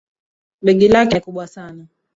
[0.61, 1.85] Begi lake ni kubwa sana